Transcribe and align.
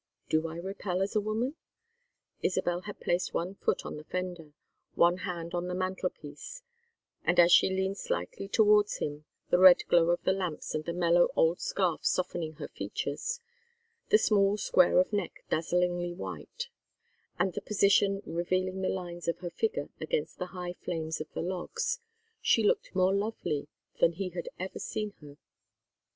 "Do 0.29 0.47
I 0.47 0.55
repel 0.55 1.03
as 1.03 1.15
a 1.15 1.21
woman?" 1.21 1.57
Isabel 2.41 2.81
had 2.87 2.99
placed 2.99 3.35
one 3.35 3.53
foot 3.53 3.85
on 3.85 3.97
the 3.97 4.03
fender, 4.03 4.53
one 4.95 5.17
hand 5.17 5.53
on 5.53 5.67
the 5.67 5.75
mantel 5.75 6.09
piece, 6.09 6.63
and 7.23 7.39
as 7.39 7.51
she 7.51 7.69
leaned 7.69 7.99
slightly 7.99 8.47
towards 8.47 8.97
him, 8.97 9.25
the 9.51 9.59
red 9.59 9.85
glow 9.89 10.09
of 10.09 10.23
the 10.23 10.33
lamps 10.33 10.73
and 10.73 10.85
the 10.85 10.91
mellow 10.93 11.27
old 11.35 11.59
scarf 11.61 12.03
softening 12.03 12.53
her 12.53 12.67
features, 12.67 13.39
the 14.09 14.17
small 14.17 14.57
square 14.57 14.97
of 14.97 15.13
neck 15.13 15.45
dazzlingly 15.51 16.13
white, 16.13 16.69
and 17.37 17.53
the 17.53 17.61
position 17.61 18.23
revealing 18.25 18.81
the 18.81 18.89
lines 18.89 19.27
of 19.27 19.37
her 19.37 19.51
figure 19.51 19.89
against 19.99 20.39
the 20.39 20.47
high 20.47 20.73
flames 20.73 21.21
of 21.21 21.31
the 21.33 21.43
logs, 21.43 21.99
she 22.41 22.63
looked 22.63 22.95
more 22.95 23.13
lovely 23.13 23.67
than 23.99 24.13
he 24.13 24.29
had 24.29 24.49
ever 24.57 24.79
seen 24.79 25.13
her. 25.21 25.37